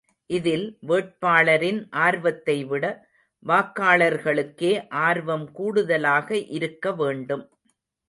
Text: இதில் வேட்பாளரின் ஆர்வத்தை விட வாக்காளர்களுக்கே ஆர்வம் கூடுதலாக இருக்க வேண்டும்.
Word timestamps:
இதில் 0.29 0.63
வேட்பாளரின் 0.87 1.81
ஆர்வத்தை 2.05 2.57
விட 2.63 2.85
வாக்காளர்களுக்கே 3.45 4.73
ஆர்வம் 5.05 5.47
கூடுதலாக 5.51 6.29
இருக்க 6.57 6.93
வேண்டும். 6.93 7.45